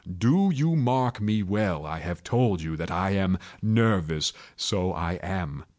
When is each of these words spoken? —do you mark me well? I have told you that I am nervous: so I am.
—do 0.17 0.49
you 0.51 0.75
mark 0.75 1.21
me 1.21 1.43
well? 1.43 1.85
I 1.85 1.99
have 1.99 2.23
told 2.23 2.59
you 2.59 2.75
that 2.75 2.89
I 2.89 3.11
am 3.11 3.37
nervous: 3.61 4.33
so 4.55 4.93
I 4.93 5.19
am. 5.21 5.63